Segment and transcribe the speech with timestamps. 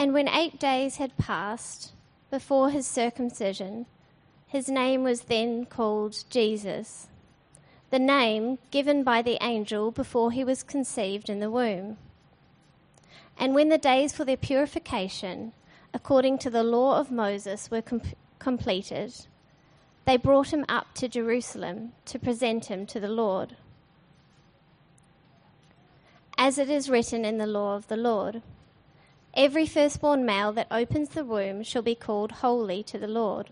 [0.00, 1.92] And when eight days had passed
[2.30, 3.84] before his circumcision,
[4.46, 7.08] his name was then called Jesus,
[7.90, 11.98] the name given by the angel before he was conceived in the womb.
[13.38, 15.52] And when the days for their purification,
[15.92, 18.00] according to the law of Moses, were com-
[18.38, 19.26] completed,
[20.06, 23.54] they brought him up to Jerusalem to present him to the Lord.
[26.38, 28.40] As it is written in the law of the Lord,
[29.34, 33.50] every firstborn male that opens the womb shall be called holy to the Lord.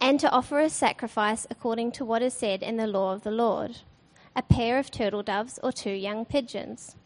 [0.00, 3.30] And to offer a sacrifice according to what is said in the law of the
[3.30, 3.78] Lord
[4.36, 6.96] a pair of turtle doves or two young pigeons.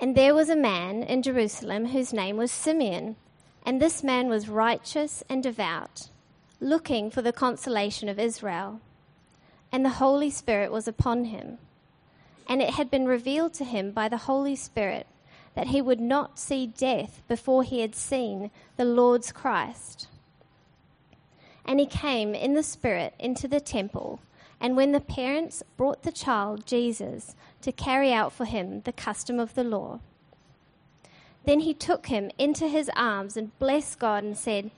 [0.00, 3.16] And there was a man in Jerusalem whose name was Simeon
[3.64, 6.08] and this man was righteous and devout,
[6.60, 8.80] looking for the consolation of Israel.
[9.70, 11.58] And the Holy Spirit was upon him.
[12.48, 15.06] And it had been revealed to him by the Holy Spirit
[15.60, 20.08] that he would not see death before he had seen the Lord's Christ.
[21.66, 24.20] And he came in the Spirit into the temple.
[24.58, 29.38] And when the parents brought the child, Jesus, to carry out for him the custom
[29.38, 30.00] of the law,
[31.44, 34.70] then he took him into his arms and blessed God and said,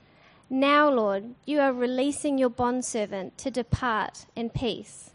[0.49, 5.11] Now, Lord, you are releasing your bondservant to depart in peace,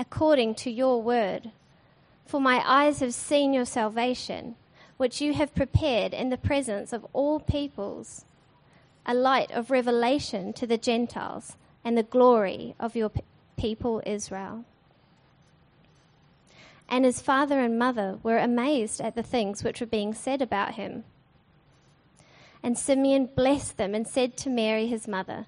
[0.00, 1.52] according to your word.
[2.26, 4.56] For my eyes have seen your salvation,
[4.96, 8.24] which you have prepared in the presence of all peoples,
[9.04, 13.10] a light of revelation to the Gentiles and the glory of your
[13.56, 14.64] people Israel
[16.88, 20.74] and his father and mother were amazed at the things which were being said about
[20.74, 21.04] him.
[22.62, 25.46] And Simeon blessed them and said to Mary his mother,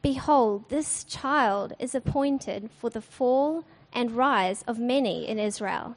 [0.00, 5.96] Behold, this child is appointed for the fall and rise of many in Israel,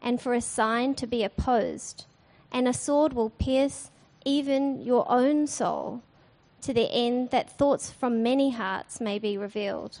[0.00, 2.06] and for a sign to be opposed,
[2.54, 3.90] and a sword will pierce
[4.24, 6.00] even your own soul,
[6.62, 10.00] to the end that thoughts from many hearts may be revealed.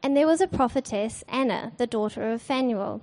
[0.00, 3.02] And there was a prophetess, Anna, the daughter of Phanuel,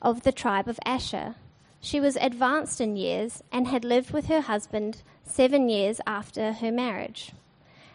[0.00, 1.34] of the tribe of Asher.
[1.80, 6.70] She was advanced in years and had lived with her husband seven years after her
[6.70, 7.32] marriage,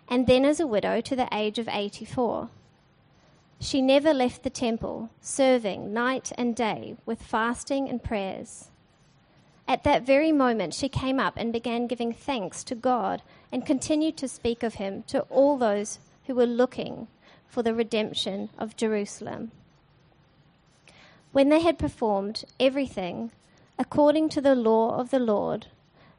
[0.09, 2.49] and then as a widow to the age of 84.
[3.59, 8.69] She never left the temple, serving night and day with fasting and prayers.
[9.67, 14.15] At that very moment, she came up and began giving thanks to God and continued
[14.17, 17.07] to speak of him to all those who were looking
[17.47, 19.51] for the redemption of Jerusalem.
[21.31, 23.31] When they had performed everything
[23.77, 25.67] according to the law of the Lord,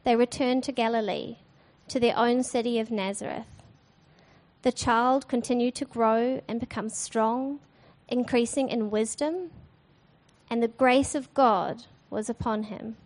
[0.05, 1.37] they returned to Galilee,
[1.89, 3.47] to their own city of Nazareth.
[4.63, 7.61] The child continued to grow and become strong,
[8.09, 9.51] increasing in wisdom,
[10.51, 12.97] and the grace of God was upon him.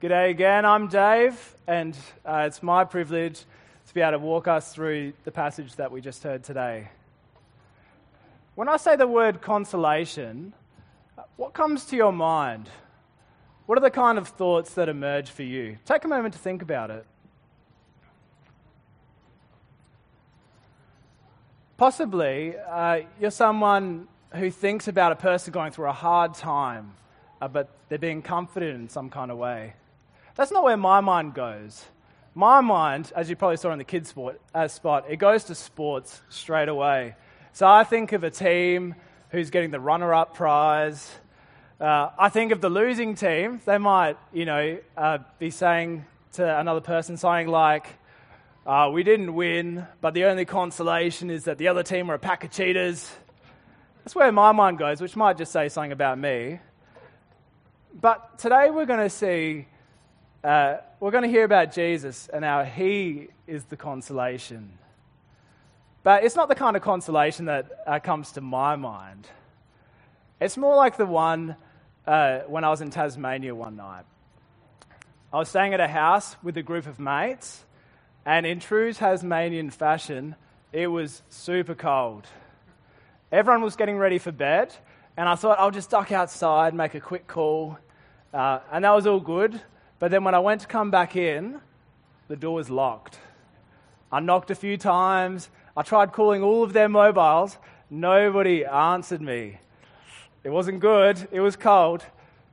[0.00, 3.44] G'day again, I'm Dave, and uh, it's my privilege
[3.88, 6.88] to be able to walk us through the passage that we just heard today.
[8.54, 10.52] When I say the word consolation,
[11.36, 12.68] what comes to your mind?
[13.66, 15.78] What are the kind of thoughts that emerge for you?
[15.84, 17.06] Take a moment to think about it.
[21.76, 26.94] Possibly, uh, you're someone who thinks about a person going through a hard time,
[27.40, 29.74] uh, but they're being comforted in some kind of way.
[30.34, 31.84] That's not where my mind goes.
[32.34, 35.54] My mind, as you probably saw in the kids' sport, uh, spot, it goes to
[35.54, 37.14] sports straight away.
[37.52, 38.94] So I think of a team
[39.30, 41.10] who's getting the runner-up prize.
[41.82, 43.60] Uh, I think of the losing team.
[43.64, 46.04] They might, you know, uh, be saying
[46.34, 47.88] to another person something like,
[48.64, 52.20] uh, "We didn't win, but the only consolation is that the other team were a
[52.20, 53.12] pack of cheaters."
[54.04, 56.60] That's where my mind goes, which might just say something about me.
[58.00, 59.66] But today we're going to see
[60.44, 64.78] uh, we're going to hear about Jesus and how he is the consolation.
[66.04, 69.26] But it's not the kind of consolation that uh, comes to my mind.
[70.40, 71.56] It's more like the one
[72.06, 74.04] uh, when I was in Tasmania one night.
[75.32, 77.64] I was staying at a house with a group of mates,
[78.26, 80.36] and in true Tasmanian fashion,
[80.72, 82.26] it was super cold.
[83.30, 84.74] Everyone was getting ready for bed,
[85.16, 87.78] and I thought I'll just duck outside, make a quick call,
[88.34, 89.60] uh, and that was all good.
[89.98, 91.60] But then when I went to come back in,
[92.28, 93.18] the door was locked.
[94.10, 95.48] I knocked a few times.
[95.76, 97.56] I tried calling all of their mobiles.
[97.88, 99.58] Nobody answered me.
[100.44, 101.28] It wasn't good.
[101.30, 102.04] It was cold.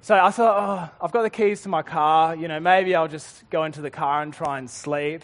[0.02, 2.36] So I thought, oh, I've got the keys to my car.
[2.36, 5.24] You know, maybe I'll just go into the car and try and sleep.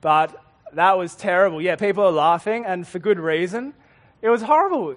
[0.00, 0.42] But
[0.74, 1.60] that was terrible.
[1.60, 3.74] Yeah, people are laughing, and for good reason.
[4.22, 4.94] It was horrible.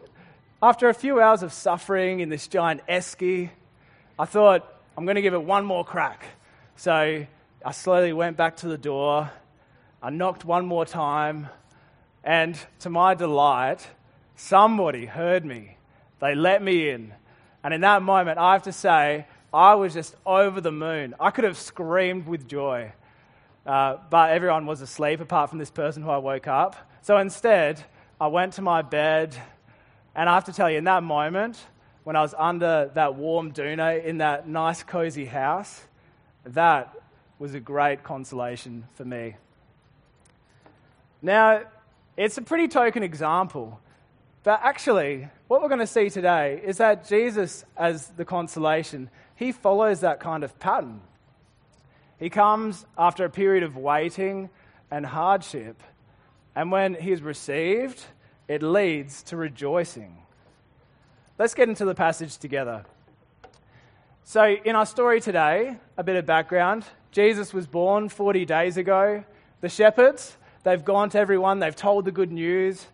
[0.62, 3.50] After a few hours of suffering in this giant esky,
[4.20, 6.24] I thought, I'm going to give it one more crack.
[6.76, 7.26] So
[7.66, 9.32] I slowly went back to the door.
[10.02, 11.48] I knocked one more time.
[12.24, 13.88] And to my delight,
[14.36, 15.78] somebody heard me.
[16.24, 17.14] They let me in.
[17.66, 21.14] And in that moment, I have to say, I was just over the moon.
[21.20, 22.94] I could have screamed with joy.
[23.66, 26.78] Uh, but everyone was asleep apart from this person who I woke up.
[27.02, 27.84] So instead,
[28.22, 29.36] I went to my bed.
[30.16, 31.58] And I have to tell you, in that moment,
[32.06, 35.82] when I was under that warm duvet in that nice, cozy house,
[36.46, 36.96] that
[37.38, 39.36] was a great consolation for me.
[41.22, 41.64] Now,
[42.16, 43.82] it's a pretty token example,
[44.44, 49.52] but actually, what we're going to see today is that Jesus, as the consolation, he
[49.52, 51.00] follows that kind of pattern.
[52.18, 54.50] He comes after a period of waiting
[54.90, 55.84] and hardship,
[56.56, 58.04] and when he is received,
[58.48, 60.18] it leads to rejoicing.
[61.38, 62.86] Let's get into the passage together.
[64.24, 69.24] So, in our story today, a bit of background Jesus was born 40 days ago.
[69.62, 72.88] The shepherds, they've gone to everyone, they've told the good news,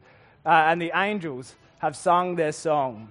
[0.46, 3.10] uh, and the angels have sung their song.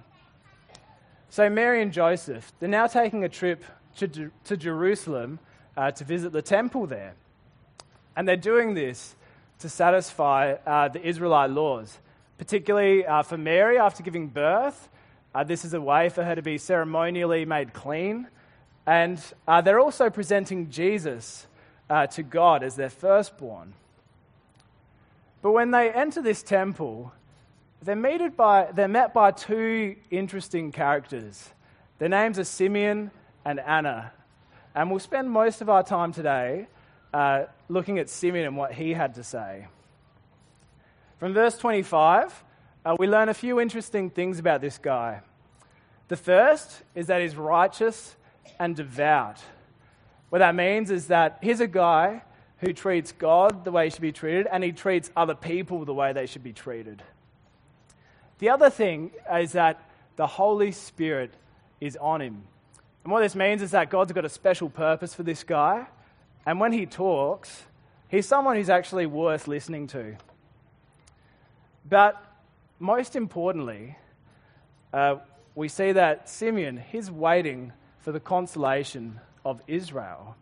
[1.29, 3.63] So, Mary and Joseph, they're now taking a trip
[3.97, 5.39] to, to Jerusalem
[5.77, 7.13] uh, to visit the temple there.
[8.15, 9.15] And they're doing this
[9.59, 11.99] to satisfy uh, the Israelite laws,
[12.37, 14.89] particularly uh, for Mary after giving birth.
[15.35, 18.27] Uh, this is a way for her to be ceremonially made clean.
[18.87, 21.45] And uh, they're also presenting Jesus
[21.89, 23.73] uh, to God as their firstborn.
[25.41, 27.13] But when they enter this temple,
[27.83, 31.49] they're, met by, they're met by two interesting characters.
[31.97, 33.11] Their names are Simeon
[33.45, 34.11] and Anna.
[34.75, 36.67] And we'll spend most of our time today
[37.13, 39.67] uh, looking at Simeon and what he had to say.
[41.17, 42.43] From verse 25,
[42.85, 45.21] uh, we learn a few interesting things about this guy.
[46.07, 48.15] The first is that he's righteous
[48.59, 49.39] and devout.
[50.29, 52.23] What that means is that he's a guy
[52.59, 55.93] who treats God the way he should be treated, and he treats other people the
[55.93, 57.01] way they should be treated.
[58.39, 59.81] The other thing is that
[60.15, 61.33] the Holy Spirit
[61.79, 62.43] is on him.
[63.03, 65.87] And what this means is that God's got a special purpose for this guy,
[66.45, 67.63] and when he talks,
[68.07, 70.15] he's someone who's actually worth listening to.
[71.87, 72.21] But
[72.79, 73.97] most importantly,
[74.93, 75.17] uh,
[75.55, 80.35] we see that Simeon, he's waiting for the consolation of Israel.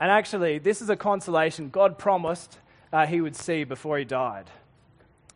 [0.00, 2.58] And actually, this is a consolation God promised
[2.92, 4.46] uh, he would see before he died.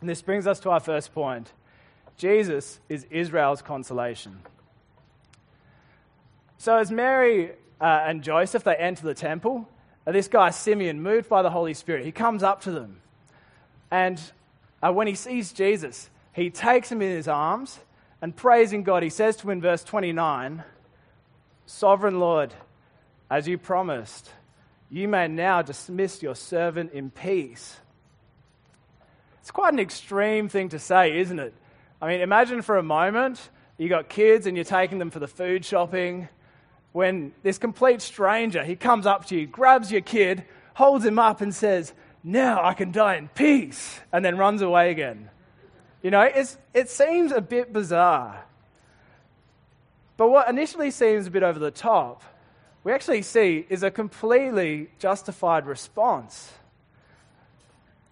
[0.03, 1.53] And this brings us to our first point
[2.17, 4.41] Jesus is Israel's consolation.
[6.59, 9.69] So, as Mary uh, and Joseph they enter the temple,
[10.05, 13.01] uh, this guy Simeon, moved by the Holy Spirit, he comes up to them.
[13.93, 14.21] And
[14.83, 17.79] uh, when he sees Jesus, he takes him in his arms
[18.21, 20.65] and praising God, he says to him in verse 29
[21.67, 22.53] Sovereign Lord,
[23.31, 24.31] as you promised,
[24.91, 27.77] you may now dismiss your servant in peace.
[29.43, 31.53] It's quite an extreme thing to say, isn't it?
[32.01, 33.41] I mean, imagine for a moment
[33.77, 36.29] you got kids and you're taking them for the food shopping.
[36.93, 40.45] When this complete stranger, he comes up to you, grabs your kid,
[40.75, 41.93] holds him up, and says,
[42.23, 45.29] Now I can die in peace, and then runs away again.
[46.03, 48.45] You know, it seems a bit bizarre.
[50.17, 52.23] But what initially seems a bit over the top,
[52.85, 56.53] we actually see is a completely justified response.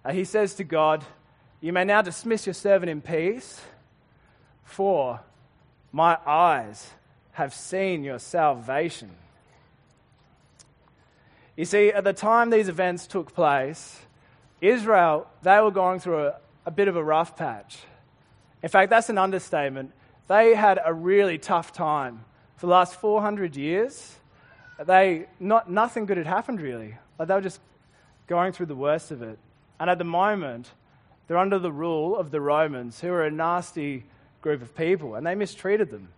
[0.05, 1.05] Uh, he says to God,
[1.61, 3.61] You may now dismiss your servant in peace,
[4.65, 5.21] for
[5.93, 6.91] my eyes
[7.33, 9.11] have seen your salvation.
[11.57, 14.01] You see, at the time these events took place,
[14.63, 17.79] Israel, they were going through a, a bit of a rough patch.
[18.63, 19.93] In fact, that's an understatement.
[20.29, 22.25] They had a really tough time.
[22.57, 24.17] For the last 400 years,
[24.83, 26.95] they, not, nothing good had happened really.
[27.19, 27.61] Like they were just
[28.27, 29.39] going through the worst of it.
[29.79, 30.71] And at the moment,
[31.31, 34.03] they're under the rule of the Romans, who are a nasty
[34.43, 36.09] group of people, and they mistreated them.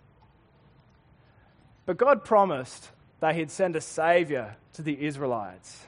[1.85, 2.89] But God promised
[3.21, 5.85] that He'd send a Savior to the Israelites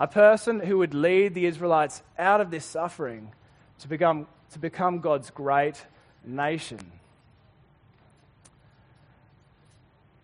[0.00, 3.32] a person who would lead the Israelites out of this suffering
[3.80, 5.84] to become, to become God's great
[6.24, 6.80] nation.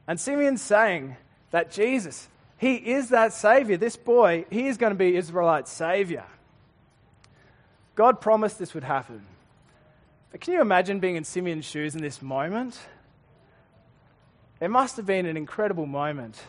[0.09, 1.15] And Simeon's saying
[1.51, 3.77] that Jesus, he is that Savior.
[3.77, 6.25] This boy, he is going to be Israelite Savior.
[7.95, 9.23] God promised this would happen.
[10.31, 12.79] But can you imagine being in Simeon's shoes in this moment?
[14.61, 16.41] It must have been an incredible moment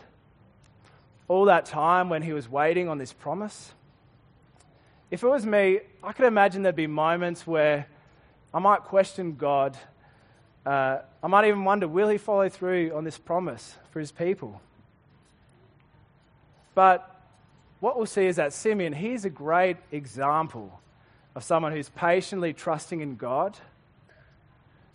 [1.28, 3.72] all that time when he was waiting on this promise.
[5.10, 7.86] If it was me, I could imagine there'd be moments where
[8.52, 9.76] I might question God.
[10.64, 14.62] Uh, I might even wonder will he follow through on this promise for his people?
[16.74, 17.10] But
[17.80, 20.80] what we'll see is that Simeon, he's a great example
[21.34, 23.58] of someone who's patiently trusting in God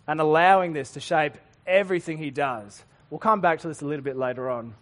[0.06, 1.34] and allowing this to shape
[1.66, 2.84] everything he does.
[3.10, 4.74] We'll come back to this a little bit later on.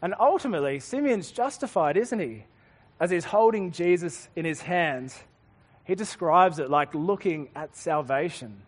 [0.00, 2.44] And ultimately, Simeon's justified, isn't he?
[3.00, 5.18] As he's holding Jesus in his hands,
[5.84, 8.62] he describes it like looking at salvation.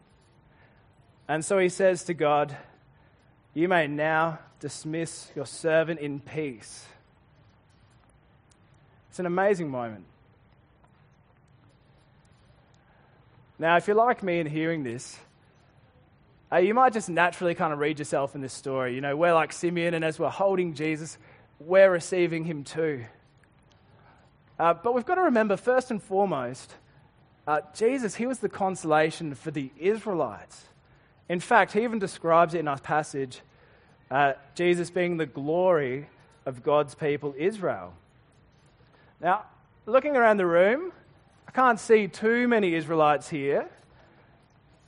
[1.28, 2.56] And so he says to God,
[3.54, 6.86] You may now dismiss your servant in peace.
[9.08, 10.04] It's an amazing moment.
[13.60, 15.18] Now, if you're like me and hearing this,
[16.50, 18.94] uh, you might just naturally kind of read yourself in this story.
[18.94, 21.18] You know, we're like Simeon, and as we're holding Jesus,
[21.58, 23.04] we're receiving him too.
[24.58, 26.72] Uh, but we've got to remember, first and foremost,
[27.46, 30.64] uh, Jesus, he was the consolation for the Israelites.
[31.28, 33.42] In fact, he even describes it in our passage
[34.10, 36.08] uh, Jesus being the glory
[36.46, 37.92] of God's people, Israel.
[39.20, 39.44] Now,
[39.84, 40.92] looking around the room,
[41.50, 43.68] I can't see too many Israelites here.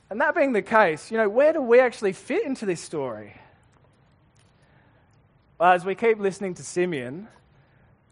[0.09, 3.33] And that being the case, you know, where do we actually fit into this story?
[5.59, 7.27] Well, as we keep listening to Simeon,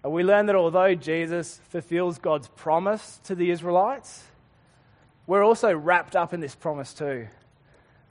[0.04, 4.22] uh, we learn that although Jesus fulfills God's promise to the Israelites,
[5.28, 7.30] we're also wrapped up in this promise too,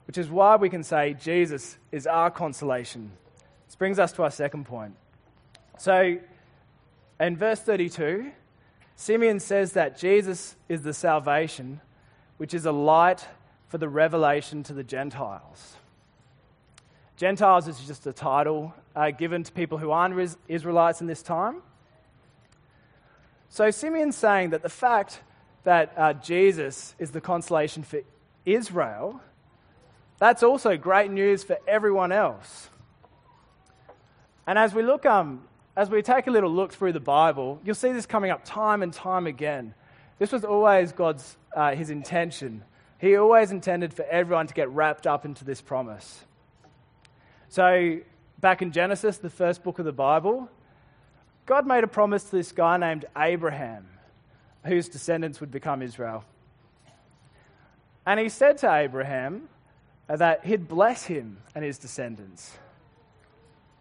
[0.07, 3.11] which is why we can say Jesus is our consolation.
[3.67, 4.95] This brings us to our second point.
[5.77, 6.17] So,
[7.19, 8.31] in verse 32,
[8.95, 11.81] Simeon says that Jesus is the salvation,
[12.37, 13.25] which is a light
[13.67, 15.75] for the revelation to the Gentiles.
[17.17, 21.61] Gentiles is just a title uh, given to people who aren't Israelites in this time.
[23.49, 25.21] So Simeon's saying that the fact
[25.63, 28.01] that uh, Jesus is the consolation for
[28.45, 29.21] Israel,
[30.19, 32.69] that's also great news for everyone else.
[34.47, 35.43] And as we look um,
[35.75, 38.83] as we take a little look through the Bible, you'll see this coming up time
[38.83, 39.73] and time again.
[40.19, 42.63] This was always God's uh, his intention.
[42.99, 46.23] He always intended for everyone to get wrapped up into this promise.
[47.49, 47.99] So,
[48.39, 50.49] back in Genesis, the first book of the Bible,
[51.45, 53.87] God made a promise to this guy named Abraham,
[54.65, 56.23] whose descendants would become Israel.
[58.05, 59.49] And he said to Abraham
[60.07, 62.57] that he'd bless him and his descendants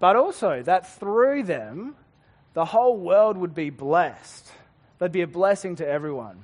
[0.00, 1.94] but also that through them,
[2.54, 4.50] the whole world would be blessed.
[4.98, 6.42] They'd be a blessing to everyone.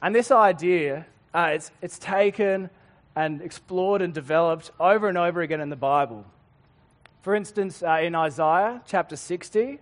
[0.00, 2.70] And this idea, uh, it's, it's taken
[3.16, 6.24] and explored and developed over and over again in the Bible.
[7.22, 9.80] For instance, uh, in Isaiah chapter 60,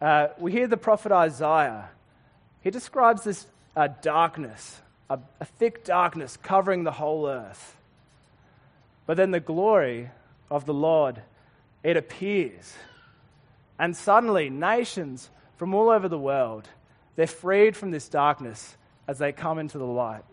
[0.00, 1.88] uh, we hear the prophet Isaiah.
[2.60, 7.76] He describes this uh, darkness, a, a thick darkness covering the whole earth.
[9.06, 10.10] But then the glory
[10.50, 11.20] of the Lord,
[11.82, 12.74] it appears.
[13.78, 16.68] And suddenly, nations from all over the world,
[17.16, 20.24] they're freed from this darkness as they come into the light.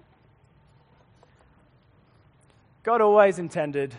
[2.84, 3.94] God always intended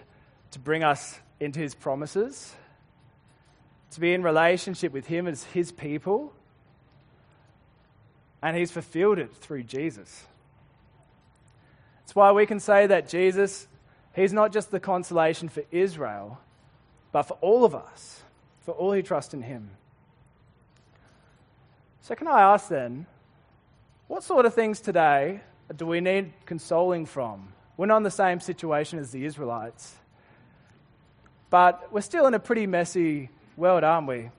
[0.53, 2.55] to bring us into his promises,
[3.93, 6.33] to be in relationship with him as his people,
[8.43, 10.25] and he's fulfilled it through Jesus.
[12.05, 13.69] It's why we can say that Jesus
[14.15, 16.39] He's not just the consolation for Israel,
[17.13, 18.23] but for all of us,
[18.63, 19.71] for all who trust in Him.
[22.03, 23.07] So, can I ask then,
[24.09, 25.41] what sort of things today
[25.75, 27.53] do we need consoling from?
[27.77, 29.95] We're not in the same situation as the Israelites,
[31.49, 34.31] but we're still in a pretty messy world, aren't we?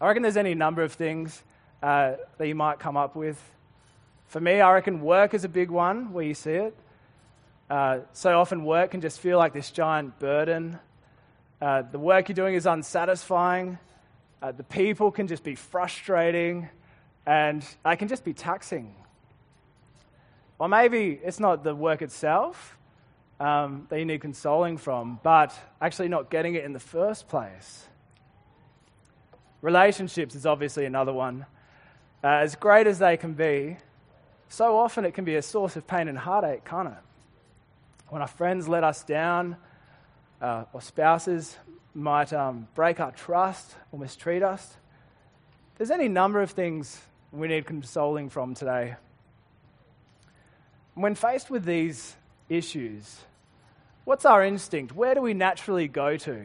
[0.00, 1.42] I reckon there's any number of things
[1.82, 3.40] uh, that you might come up with.
[4.26, 6.76] For me, I reckon work is a big one where you see it.
[7.72, 10.78] Uh, so often, work can just feel like this giant burden.
[11.58, 13.78] Uh, the work you're doing is unsatisfying.
[14.42, 16.68] Uh, the people can just be frustrating,
[17.24, 18.94] and they can just be taxing.
[20.58, 22.76] Or maybe it's not the work itself
[23.40, 27.86] um, that you need consoling from, but actually not getting it in the first place.
[29.62, 31.46] Relationships is obviously another one.
[32.22, 33.78] Uh, as great as they can be,
[34.50, 37.11] so often it can be a source of pain and heartache, can't it?
[38.12, 39.56] When our friends let us down,
[40.42, 41.56] uh, or spouses
[41.94, 44.76] might um, break our trust or mistreat us.
[45.78, 47.00] There's any number of things
[47.32, 48.96] we need consoling from today.
[50.92, 52.14] When faced with these
[52.50, 53.18] issues,
[54.04, 54.94] what's our instinct?
[54.94, 56.44] Where do we naturally go to?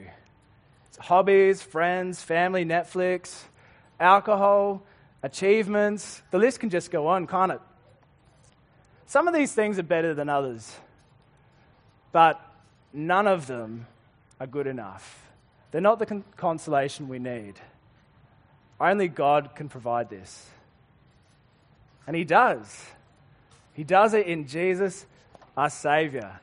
[0.88, 3.42] It's hobbies, friends, family, Netflix,
[4.00, 4.84] alcohol,
[5.22, 6.22] achievements.
[6.32, 7.60] The list can just go on, can't it?
[9.06, 10.74] some of these things are better than others,
[12.18, 12.42] but
[12.92, 13.86] none of them
[14.40, 15.30] are good enough.
[15.70, 17.54] They're not the con- consolation we need.
[18.82, 20.50] Only God can provide this.
[22.08, 22.88] And He does.
[23.74, 25.06] He does it in Jesus,
[25.56, 26.40] our Savior,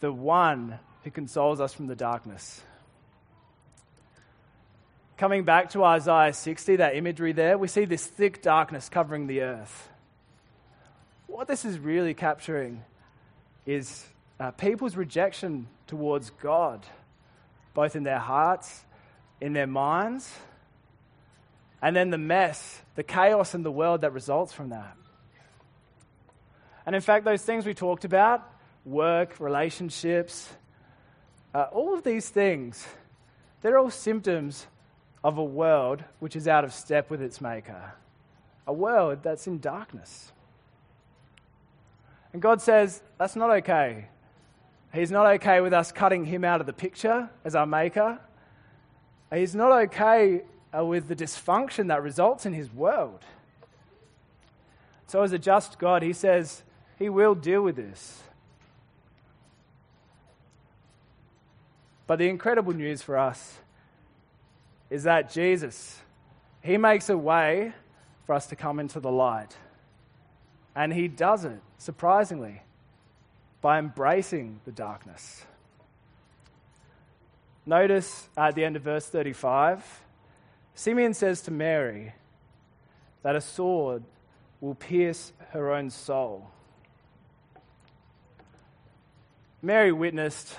[0.00, 2.60] the one who consoles us from the darkness.
[5.16, 9.40] Coming back to Isaiah 60, that imagery there, we see this thick darkness covering the
[9.40, 9.88] earth.
[11.26, 12.84] What this is really capturing
[13.64, 14.04] is
[14.40, 16.86] uh, people's rejection towards God,
[17.74, 18.84] both in their hearts,
[19.40, 20.32] in their minds,
[21.80, 24.96] and then the mess, the chaos in the world that results from that.
[26.86, 28.50] And in fact, those things we talked about
[28.84, 30.48] work, relationships,
[31.54, 32.86] uh, all of these things,
[33.60, 34.66] they're all symptoms
[35.22, 37.92] of a world which is out of step with its maker,
[38.66, 40.32] a world that's in darkness.
[42.32, 44.06] And God says, that's not okay.
[44.92, 48.18] He's not okay with us cutting him out of the picture as our maker.
[49.32, 50.42] He's not okay
[50.76, 53.24] uh, with the dysfunction that results in his world.
[55.06, 56.62] So, as a just God, he says
[56.98, 58.22] he will deal with this.
[62.06, 63.58] But the incredible news for us
[64.90, 66.00] is that Jesus,
[66.62, 67.74] He makes a way
[68.24, 69.56] for us to come into the light.
[70.74, 72.62] And He does it, surprisingly,
[73.60, 75.44] by embracing the darkness.
[77.66, 79.84] Notice at the end of verse 35,
[80.74, 82.14] Simeon says to Mary
[83.22, 84.02] that a sword
[84.60, 86.50] will pierce her own soul.
[89.60, 90.54] Mary witnessed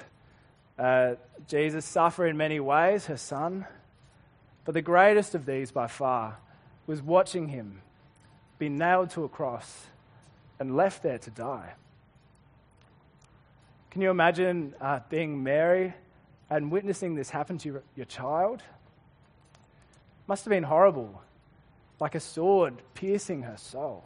[0.77, 1.15] uh,
[1.47, 3.65] Jesus suffer in many ways, her son.
[4.63, 6.37] But the greatest of these, by far,
[6.87, 7.81] was watching him
[8.57, 9.87] be nailed to a cross
[10.59, 11.73] and left there to die.
[13.91, 15.93] Can you imagine uh, being Mary
[16.49, 18.61] and witnessing this happen to your, your child?
[20.27, 21.21] Must have been horrible,
[21.99, 24.03] like a sword piercing her soul.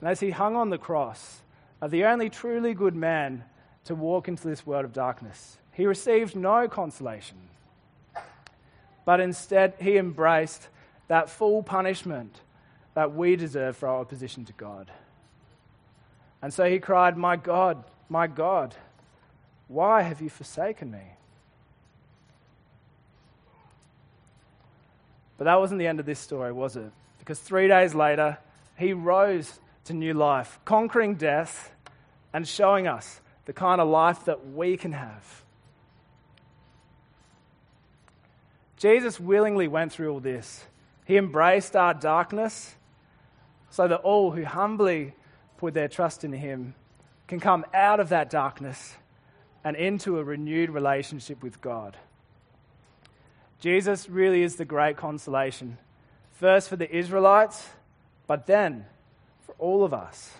[0.00, 1.42] And as he hung on the cross,
[1.80, 3.44] uh, the only truly good man
[3.84, 7.38] to walk into this world of darkness, he received no consolation,
[9.04, 10.68] but instead he embraced
[11.06, 12.40] that full punishment
[12.94, 14.90] that we deserve for our opposition to God.
[16.40, 18.74] And so he cried, My God, my God,
[19.66, 21.02] why have you forsaken me?
[25.36, 26.90] But that wasn't the end of this story, was it?
[27.18, 28.38] Because three days later,
[28.76, 31.72] he rose to new life, conquering death
[32.32, 35.44] and showing us the kind of life that we can have.
[38.76, 40.64] Jesus willingly went through all this.
[41.04, 42.74] He embraced our darkness
[43.70, 45.14] so that all who humbly
[45.58, 46.74] put their trust in Him
[47.26, 48.94] can come out of that darkness
[49.62, 51.96] and into a renewed relationship with God.
[53.60, 55.76] Jesus really is the great consolation,
[56.32, 57.68] first for the Israelites,
[58.26, 58.86] but then
[59.40, 60.32] for all of us.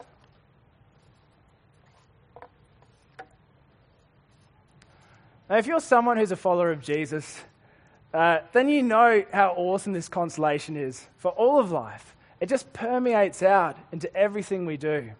[5.50, 7.40] Now, if you're someone who's a follower of Jesus,
[8.14, 12.14] uh, then you know how awesome this consolation is for all of life.
[12.40, 15.10] It just permeates out into everything we do.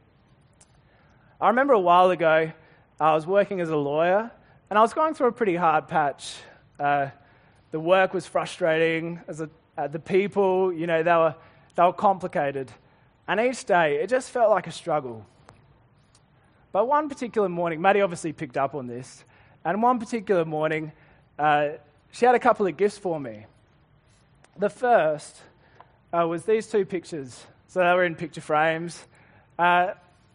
[1.41, 2.53] I remember a while ago,
[3.01, 4.31] I was working as a lawyer
[4.71, 6.37] and I was going through a pretty hard patch.
[6.79, 7.09] Uh,
[7.71, 11.35] the work was frustrating, as a, uh, the people, you know, they were,
[11.75, 12.71] they were complicated.
[13.27, 15.27] And each day, it just felt like a struggle.
[16.73, 19.25] But one particular morning, Maddie obviously picked up on this,
[19.65, 20.93] and one particular morning,
[21.39, 21.71] uh,
[22.11, 23.47] she had a couple of gifts for me.
[24.57, 25.37] The first
[26.13, 27.45] uh, was these two pictures.
[27.69, 29.05] So they were in picture frames.
[29.59, 29.93] Uh,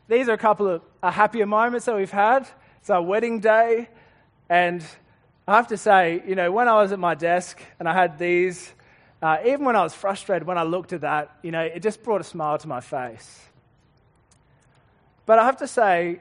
[0.07, 2.47] these are a couple of uh, happier moments that we've had.
[2.79, 3.89] It's our wedding day.
[4.49, 4.83] And
[5.47, 8.19] I have to say, you know, when I was at my desk and I had
[8.19, 8.71] these,
[9.21, 12.03] uh, even when I was frustrated, when I looked at that, you know, it just
[12.03, 13.41] brought a smile to my face.
[15.25, 16.19] But I have to say,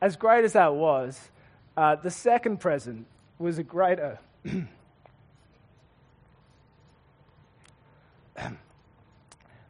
[0.00, 1.20] as great as that was,
[1.76, 3.06] uh, the second present
[3.38, 4.18] was a greater.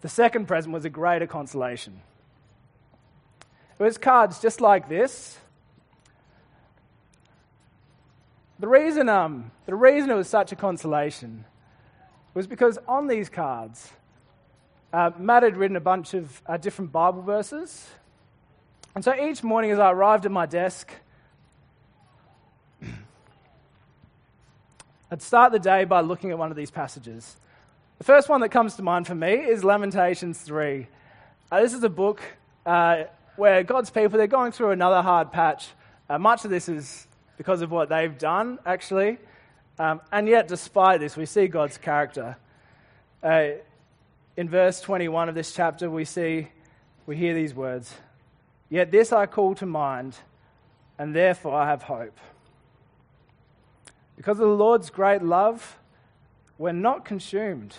[0.04, 1.98] the second present was a greater consolation.
[3.78, 5.38] It was cards just like this.
[8.58, 11.46] The reason, um, the reason it was such a consolation
[12.34, 13.92] was because on these cards,
[14.92, 17.88] uh, Matt had written a bunch of uh, different Bible verses.
[18.94, 20.92] And so each morning as I arrived at my desk,
[25.10, 27.38] I'd start the day by looking at one of these passages.
[27.98, 30.88] The first one that comes to mind for me is Lamentations 3.
[31.52, 32.20] Uh, this is a book
[32.66, 33.04] uh,
[33.36, 35.68] where God's people, they're going through another hard patch.
[36.10, 39.18] Uh, much of this is because of what they've done, actually.
[39.78, 42.36] Um, and yet, despite this, we see God's character.
[43.22, 43.46] Uh,
[44.36, 46.48] in verse 21 of this chapter, we see,
[47.06, 47.94] we hear these words
[48.70, 50.16] Yet this I call to mind,
[50.98, 52.18] and therefore I have hope.
[54.16, 55.78] Because of the Lord's great love,
[56.58, 57.74] we're not consumed,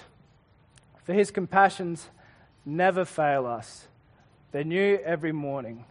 [1.04, 2.10] for his compassions
[2.66, 3.88] never fail us.
[4.52, 5.86] They're new every morning.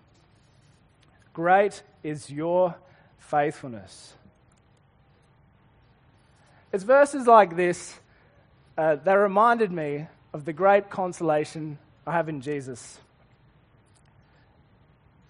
[1.33, 2.75] Great is your
[3.19, 4.15] faithfulness.
[6.73, 7.99] It's verses like this
[8.77, 12.99] uh, that reminded me of the great consolation I have in Jesus.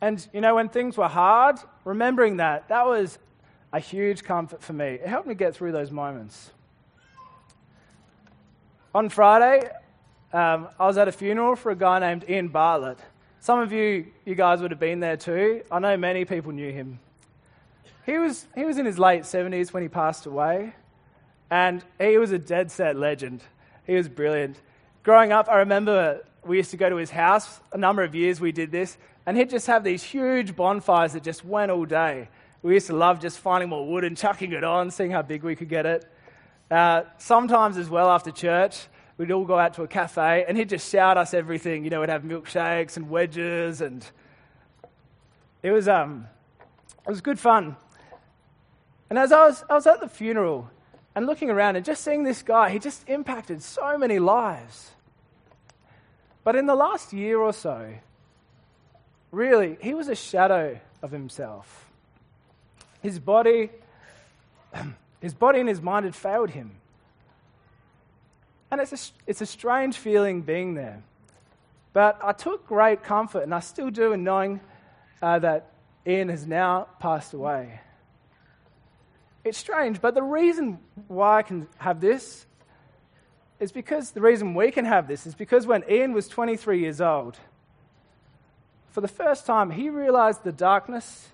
[0.00, 3.18] And, you know, when things were hard, remembering that, that was
[3.72, 4.86] a huge comfort for me.
[4.86, 6.50] It helped me get through those moments.
[8.94, 9.68] On Friday,
[10.32, 12.98] um, I was at a funeral for a guy named Ian Bartlett.
[13.40, 15.62] Some of you, you guys would have been there too.
[15.68, 17.00] I know many people knew him.
[18.06, 20.74] He was, he was in his late 70s when he passed away,
[21.50, 23.42] and he was a dead set legend.
[23.84, 24.60] He was brilliant.
[25.02, 27.60] Growing up, I remember we used to go to his house.
[27.72, 31.24] A number of years we did this, and he'd just have these huge bonfires that
[31.24, 32.28] just went all day.
[32.62, 35.42] We used to love just finding more wood and chucking it on, seeing how big
[35.42, 36.08] we could get it.
[36.74, 40.68] Uh, sometimes, as well, after church, we'd all go out to a cafe and he'd
[40.68, 41.84] just shout us everything.
[41.84, 44.04] You know, we'd have milkshakes and wedges, and
[45.62, 46.26] it was, um,
[47.06, 47.76] it was good fun.
[49.08, 50.68] And as I was, I was at the funeral
[51.14, 54.90] and looking around and just seeing this guy, he just impacted so many lives.
[56.42, 57.94] But in the last year or so,
[59.30, 61.88] really, he was a shadow of himself.
[63.00, 63.70] His body,
[65.24, 66.72] his body and his mind had failed him.
[68.70, 71.02] And it's a, it's a strange feeling being there.
[71.94, 74.60] But I took great comfort, and I still do, in knowing
[75.22, 75.70] uh, that
[76.06, 77.80] Ian has now passed away.
[79.44, 82.44] It's strange, but the reason why I can have this
[83.60, 87.00] is because the reason we can have this is because when Ian was 23 years
[87.00, 87.38] old,
[88.90, 91.28] for the first time, he realized the darkness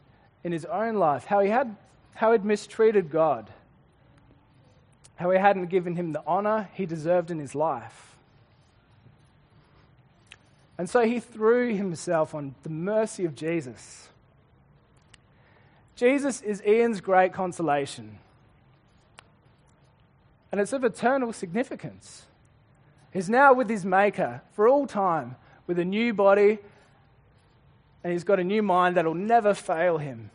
[0.45, 1.77] in his own life, how he had
[2.15, 3.51] how he'd mistreated God,
[5.21, 8.17] how he hadn't given him the honor he deserved in his life.
[10.79, 14.09] And so he threw himself on the mercy of Jesus.
[15.95, 18.19] Jesus is Ian's great consolation.
[20.51, 22.23] And it's of eternal significance.
[23.13, 26.61] He's now with his Maker for all time, with a new body,
[28.03, 30.31] and he's got a new mind that'll never fail him.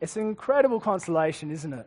[0.00, 1.86] It's an incredible consolation, isn't it?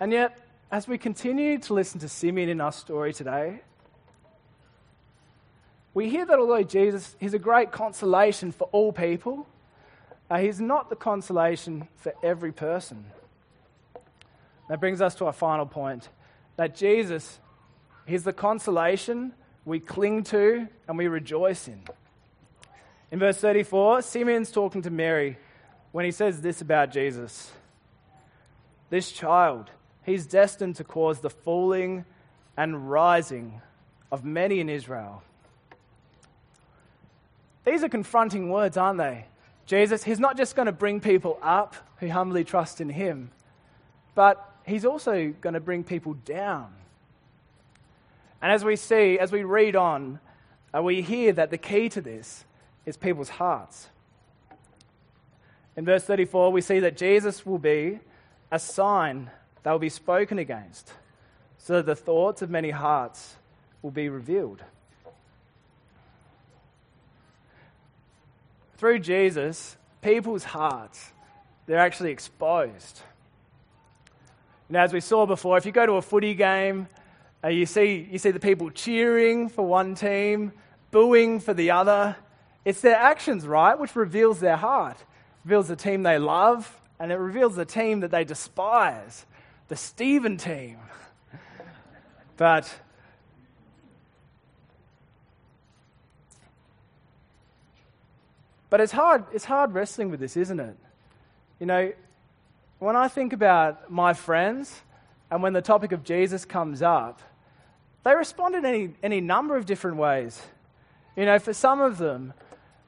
[0.00, 0.38] And yet,
[0.70, 3.60] as we continue to listen to Simeon in our story today,
[5.92, 9.46] we hear that although Jesus is a great consolation for all people,
[10.28, 13.04] uh, he's not the consolation for every person.
[14.68, 16.08] That brings us to our final point
[16.56, 17.38] that Jesus,
[18.06, 19.32] is the consolation
[19.64, 21.82] we cling to and we rejoice in.
[23.10, 25.38] In verse 34, Simeon's talking to Mary
[25.92, 27.52] when he says this about Jesus
[28.90, 29.70] This child,
[30.04, 32.04] he's destined to cause the falling
[32.56, 33.60] and rising
[34.12, 35.22] of many in Israel.
[37.64, 39.26] These are confronting words, aren't they?
[39.66, 43.30] Jesus, he's not just going to bring people up who humbly trust in him,
[44.14, 46.72] but he's also going to bring people down.
[48.42, 50.20] And as we see, as we read on,
[50.74, 52.44] uh, we hear that the key to this
[52.84, 53.88] is people's hearts.
[55.76, 58.00] In verse 34, we see that Jesus will be
[58.52, 59.30] a sign
[59.64, 60.92] that will be spoken against,
[61.58, 63.34] so that the thoughts of many hearts
[63.82, 64.62] will be revealed.
[68.84, 71.12] through Jesus, people's hearts,
[71.64, 73.00] they're actually exposed.
[74.68, 76.88] And as we saw before, if you go to a footy game,
[77.42, 80.52] uh, you, see, you see the people cheering for one team,
[80.90, 82.14] booing for the other.
[82.66, 85.02] It's their actions, right, which reveals their heart,
[85.46, 89.24] reveals the team they love, and it reveals the team that they despise,
[89.68, 90.78] the Stephen team.
[92.36, 92.72] but
[98.74, 100.76] But it's hard, it's hard wrestling with this, isn't it?
[101.60, 101.92] You know,
[102.80, 104.82] when I think about my friends
[105.30, 107.22] and when the topic of Jesus comes up,
[108.02, 110.42] they respond in any, any number of different ways.
[111.16, 112.32] You know, for some of them,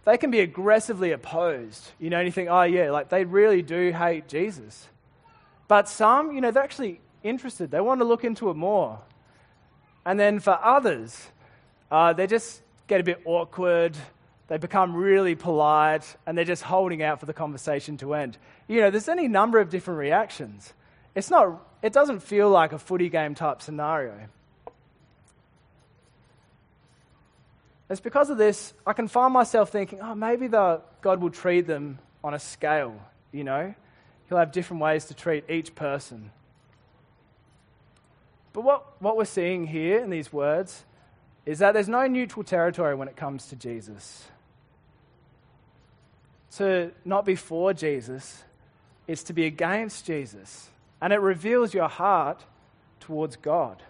[0.05, 1.93] they can be aggressively opposed.
[2.01, 4.89] You know, and you think, oh, yeah, like they really do hate Jesus.
[5.69, 7.71] But some, you know, they're actually interested.
[7.71, 9.01] They want to look into it more.
[10.05, 11.27] And then for others,
[11.91, 13.97] uh, they just get a bit awkward,
[14.49, 18.39] they become really polite, and they're just holding out for the conversation to end.
[18.69, 20.73] You know, there's any number of different reactions.
[21.17, 24.29] It's not, it doesn't feel like a footy game type scenario.
[27.89, 31.67] It's because of this, I can find myself thinking, oh, maybe the, God will treat
[31.67, 33.01] them on a scale,
[33.33, 33.75] you know?
[34.29, 36.31] He'll have different ways to treat each person.
[38.53, 40.85] But what, what we're seeing here in these words
[41.45, 44.27] is that there's no neutral territory when it comes to Jesus.
[46.57, 48.43] To not be for Jesus
[49.07, 50.71] is to be against Jesus.
[51.01, 52.45] And it reveals your heart
[52.99, 53.83] towards God,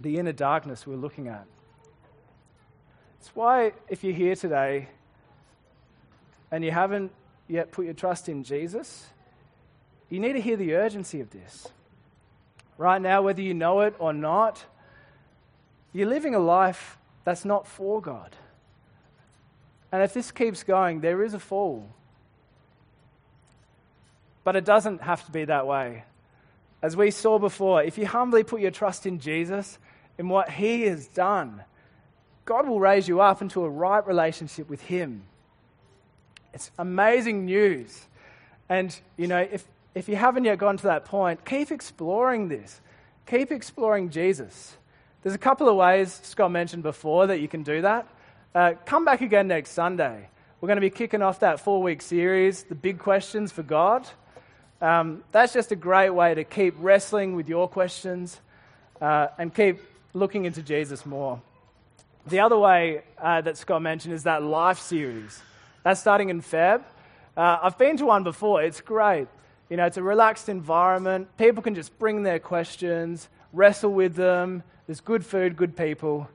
[0.00, 1.46] the inner darkness we're looking at.
[3.20, 4.88] It's why, if you're here today
[6.50, 7.12] and you haven't
[7.46, 9.06] yet put your trust in Jesus,
[10.10, 11.68] you need to hear the urgency of this.
[12.76, 14.64] Right now, whether you know it or not,
[15.92, 18.34] you're living a life that's not for God.
[19.92, 21.88] And if this keeps going, there is a fall.
[24.44, 26.04] But it doesn't have to be that way.
[26.82, 29.78] As we saw before, if you humbly put your trust in Jesus,
[30.18, 31.62] in what He has done,
[32.44, 35.22] God will raise you up into a right relationship with Him.
[36.54, 38.06] It's amazing news.
[38.68, 42.80] And, you know, if, if you haven't yet gone to that point, keep exploring this.
[43.26, 44.76] Keep exploring Jesus.
[45.22, 48.06] There's a couple of ways Scott mentioned before that you can do that.
[48.54, 50.28] Uh, come back again next Sunday.
[50.60, 54.06] We're going to be kicking off that four week series, The Big Questions for God.
[54.80, 58.40] Um, that's just a great way to keep wrestling with your questions
[59.00, 59.78] uh, and keep
[60.14, 61.40] looking into Jesus more.
[62.26, 65.40] The other way uh, that Scott mentioned is that life series.
[65.82, 66.82] That's starting in Feb.
[67.36, 68.62] Uh, I've been to one before.
[68.62, 69.28] It's great.
[69.70, 71.28] You know, it's a relaxed environment.
[71.38, 74.64] People can just bring their questions, wrestle with them.
[74.86, 76.28] There's good food, good people.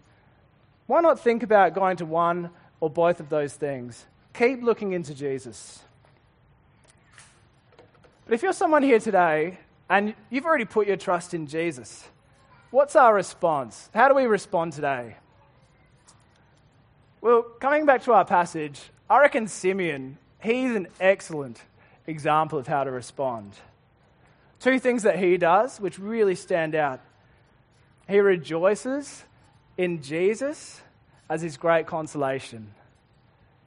[0.88, 4.06] Why not think about going to one or both of those things?
[4.34, 5.84] Keep looking into Jesus.
[8.26, 12.08] But if you're someone here today and you've already put your trust in Jesus,
[12.72, 13.90] what's our response?
[13.94, 15.18] How do we respond today?
[17.20, 21.62] Well, coming back to our passage, I reckon Simeon, he's an excellent
[22.08, 23.54] example of how to respond.
[24.60, 27.02] Two things that he does which really stand out.
[28.08, 29.24] He rejoices
[29.78, 30.82] in Jesus
[31.30, 32.74] as his great consolation,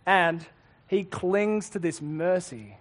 [0.07, 0.47] and
[0.87, 2.77] he clings to this mercy.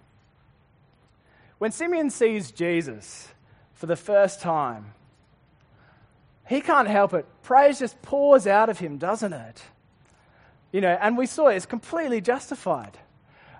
[1.58, 3.28] When Simeon sees Jesus
[3.74, 4.94] for the first time,
[6.46, 7.26] he can't help it.
[7.42, 9.62] Praise just pours out of him, doesn't it?
[10.72, 12.96] You know, and we saw it, it's completely justified.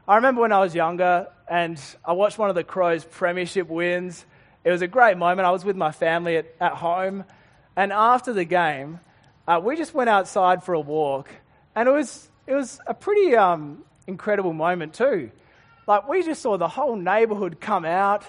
[0.09, 4.25] I remember when I was younger and I watched one of the Crows' premiership wins.
[4.65, 5.47] It was a great moment.
[5.47, 7.25] I was with my family at, at home.
[7.77, 9.01] And after the game,
[9.47, 11.29] uh, we just went outside for a walk.
[11.77, 15.31] And it was, it was a pretty um, incredible moment, too.
[15.87, 18.25] Like, we just saw the whole neighborhood come out.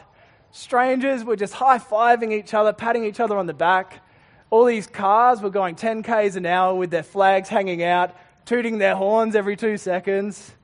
[0.52, 4.06] Strangers were just high fiving each other, patting each other on the back.
[4.50, 8.13] All these cars were going 10 Ks an hour with their flags hanging out
[8.50, 10.56] tooting their horns every two seconds.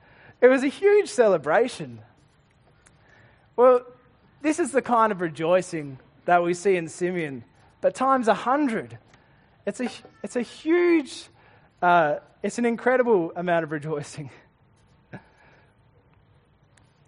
[0.41, 1.99] It was a huge celebration.
[3.55, 3.85] Well,
[4.41, 7.43] this is the kind of rejoicing that we see in Simeon,
[7.81, 8.97] but times a hundred.
[9.65, 9.89] It's a,
[10.23, 11.27] it's a huge,
[11.81, 14.29] uh, it's an incredible amount of rejoicing.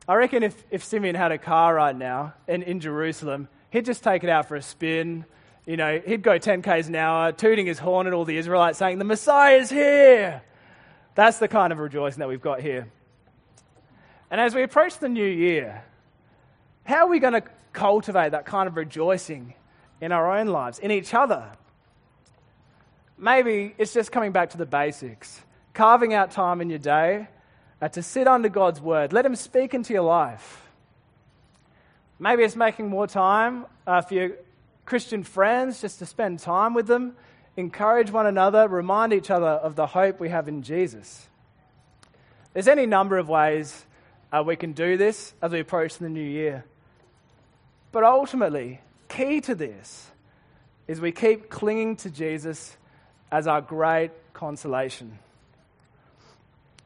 [0.08, 4.04] I reckon if, if Simeon had a car right now in, in Jerusalem, he'd just
[4.04, 5.26] take it out for a spin.
[5.66, 8.78] You know, he'd go 10 k's an hour, tooting his horn at all the Israelites,
[8.78, 10.42] saying, The Messiah is here.
[11.14, 12.88] That's the kind of rejoicing that we've got here.
[14.30, 15.84] And as we approach the new year,
[16.84, 19.54] how are we going to cultivate that kind of rejoicing
[20.02, 21.52] in our own lives, in each other?
[23.18, 25.42] Maybe it's just coming back to the basics,
[25.74, 27.28] carving out time in your day
[27.82, 29.14] uh, to sit under God's word.
[29.14, 30.62] Let Him speak into your life.
[32.20, 34.32] Maybe it's making more time uh, for your
[34.86, 37.16] Christian friends just to spend time with them
[37.58, 41.28] encourage one another, remind each other of the hope we have in Jesus.
[42.54, 43.86] There's any number of ways
[44.32, 46.66] uh, we can do this as we approach the new year.
[47.92, 50.12] But ultimately, key to this
[50.88, 52.76] is we keep clinging to Jesus
[53.32, 55.20] as our great consolation.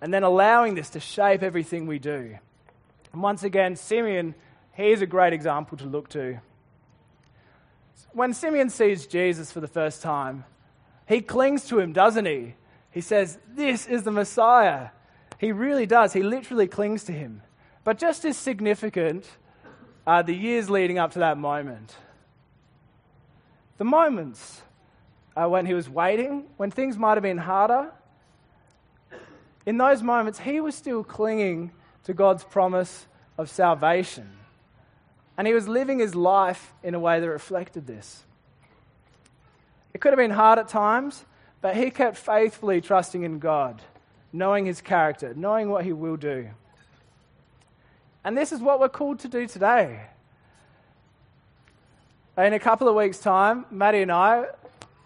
[0.01, 2.38] And then allowing this to shape everything we do.
[3.13, 4.34] And once again, Simeon,
[4.73, 6.39] he's a great example to look to.
[8.13, 10.45] When Simeon sees Jesus for the first time,
[11.08, 12.56] he clings to him, doesn't he?
[12.91, 14.89] He says, This is the Messiah.
[15.41, 16.13] He really does.
[16.13, 17.41] He literally clings to him.
[17.84, 19.25] But just as significant
[20.06, 21.95] are the years leading up to that moment.
[23.80, 24.62] The moments
[25.36, 27.91] uh, when he was waiting, when things might have been harder,
[29.65, 31.71] in those moments, he was still clinging
[32.04, 34.30] to God's promise of salvation.
[35.39, 38.25] And he was living his life in a way that reflected this.
[39.91, 41.25] It could have been hard at times,
[41.62, 43.82] but he kept faithfully trusting in God,
[44.33, 46.49] knowing his character, knowing what he will do.
[48.23, 50.01] And this is what we're called to do today.
[52.37, 54.45] In a couple of weeks' time, Maddie and I,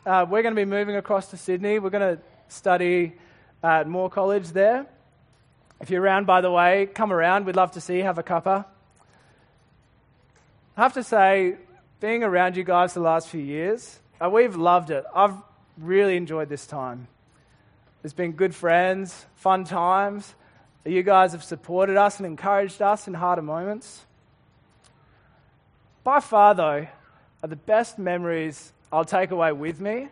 [0.06, 1.80] uh, we're going to be moving across to Sydney.
[1.80, 3.14] We're going to study
[3.64, 4.86] at Moore College there.
[5.82, 7.46] If you're around, by the way, come around.
[7.46, 8.04] We'd love to see you.
[8.04, 8.66] Have a cuppa.
[10.78, 11.56] I have to say,
[12.00, 15.06] being around you guys the last few years, uh, we've loved it.
[15.14, 15.36] I've
[15.78, 17.08] really enjoyed this time.
[18.06, 20.36] There's been good friends, fun times.
[20.86, 24.06] You guys have supported us and encouraged us in harder moments.
[26.04, 26.86] By far, though,
[27.42, 30.10] are the best memories I'll take away with me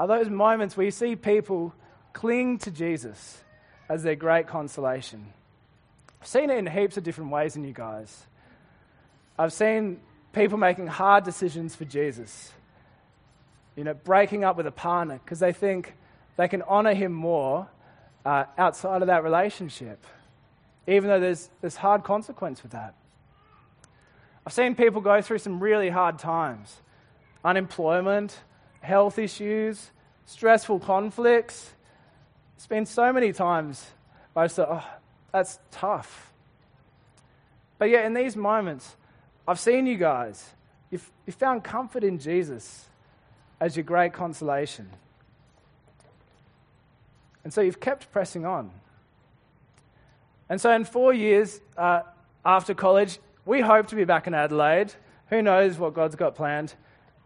[0.00, 1.74] are those moments where you see people
[2.14, 3.42] cling to Jesus
[3.90, 5.26] as their great consolation.
[6.22, 8.24] I've seen it in heaps of different ways in you guys.
[9.38, 10.00] I've seen
[10.32, 12.50] people making hard decisions for Jesus.
[13.76, 15.96] You know, breaking up with a partner because they think
[16.36, 17.68] they can honor him more
[18.24, 20.04] uh, outside of that relationship,
[20.86, 22.94] even though there's, there's hard consequence with that.
[24.46, 26.80] I've seen people go through some really hard times
[27.44, 28.38] unemployment,
[28.80, 29.90] health issues,
[30.26, 31.72] stressful conflicts.
[32.56, 33.84] It's been so many times
[34.36, 34.98] I just thought, oh,
[35.32, 36.32] that's tough.
[37.78, 38.96] But yet, in these moments,
[39.46, 40.50] I've seen you guys.
[40.90, 42.88] You've, you've found comfort in Jesus
[43.60, 44.88] as your great consolation.
[47.44, 48.70] And so you've kept pressing on.
[50.48, 52.02] And so, in four years uh,
[52.44, 54.92] after college, we hope to be back in Adelaide.
[55.28, 56.74] Who knows what God's got planned?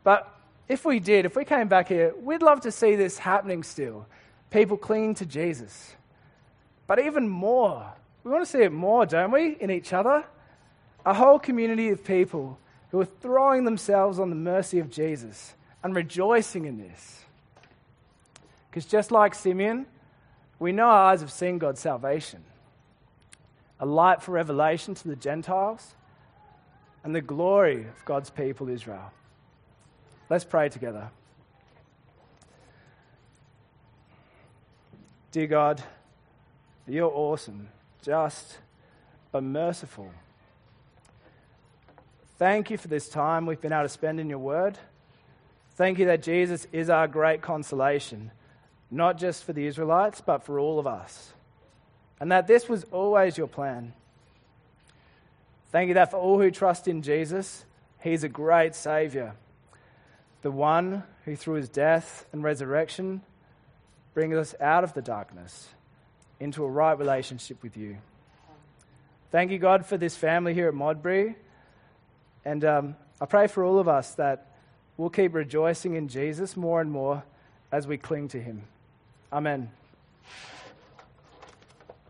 [0.04, 0.32] But
[0.68, 4.06] if we did, if we came back here, we'd love to see this happening still.
[4.50, 5.96] People clinging to Jesus.
[6.86, 10.24] But even more, we want to see it more, don't we, in each other?
[11.04, 12.58] A whole community of people
[12.90, 17.24] who are throwing themselves on the mercy of Jesus and rejoicing in this.
[18.70, 19.86] Because just like Simeon,
[20.58, 22.42] we know our eyes have seen God's salvation
[23.78, 25.94] a light for revelation to the Gentiles,
[27.04, 29.12] and the glory of God's people, Israel.
[30.28, 31.10] Let's pray together.
[35.30, 35.82] Dear God,
[36.88, 37.68] you're awesome,
[38.02, 38.58] just,
[39.30, 40.10] but merciful.
[42.38, 44.78] Thank you for this time we've been able to spend in your word.
[45.72, 48.30] Thank you that Jesus is our great consolation,
[48.90, 51.32] not just for the Israelites, but for all of us.
[52.20, 53.92] And that this was always your plan.
[55.70, 57.64] Thank you that for all who trust in Jesus,
[58.00, 59.34] He's a great Savior,
[60.42, 63.22] the one who through His death and resurrection
[64.14, 65.68] brings us out of the darkness
[66.40, 67.98] into a right relationship with you.
[69.30, 71.36] Thank you, God, for this family here at Modbury.
[72.44, 74.46] And um, I pray for all of us that
[74.96, 77.24] we'll keep rejoicing in Jesus more and more
[77.72, 78.62] as we cling to Him.
[79.32, 79.68] Amen.